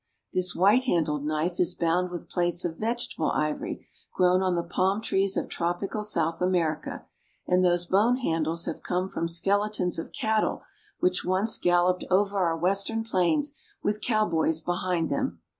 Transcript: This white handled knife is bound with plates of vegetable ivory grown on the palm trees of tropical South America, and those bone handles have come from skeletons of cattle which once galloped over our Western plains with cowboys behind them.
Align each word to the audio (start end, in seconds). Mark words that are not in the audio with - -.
This 0.33 0.55
white 0.55 0.85
handled 0.85 1.25
knife 1.27 1.59
is 1.59 1.75
bound 1.75 2.09
with 2.09 2.27
plates 2.27 2.65
of 2.65 2.79
vegetable 2.79 3.31
ivory 3.33 3.85
grown 4.15 4.41
on 4.41 4.55
the 4.55 4.63
palm 4.63 4.99
trees 4.99 5.37
of 5.37 5.47
tropical 5.47 6.01
South 6.01 6.41
America, 6.41 7.05
and 7.45 7.63
those 7.63 7.85
bone 7.85 8.17
handles 8.17 8.65
have 8.65 8.81
come 8.81 9.07
from 9.07 9.27
skeletons 9.27 9.99
of 9.99 10.11
cattle 10.11 10.63
which 11.01 11.23
once 11.23 11.59
galloped 11.59 12.05
over 12.09 12.39
our 12.39 12.57
Western 12.57 13.03
plains 13.03 13.53
with 13.83 14.01
cowboys 14.01 14.59
behind 14.59 15.11
them. 15.11 15.39